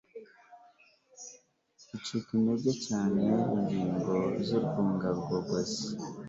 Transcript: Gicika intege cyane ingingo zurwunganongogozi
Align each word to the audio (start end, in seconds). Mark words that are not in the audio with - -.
Gicika 1.87 2.29
intege 2.37 2.71
cyane 2.85 3.23
ingingo 3.57 4.13
zurwunganongogozi 4.45 5.81